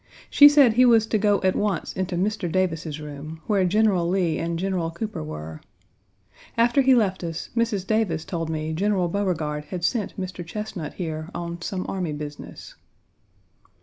[0.31, 2.51] She said he was to go at once into Mr.
[2.51, 5.61] Davis's room, where General Lee and General Cooper were.
[6.57, 7.85] After he left us, Mrs.
[7.85, 10.43] Davis told me General Beauregard had sent Mr.
[10.43, 12.73] Chesnut here on, some army business.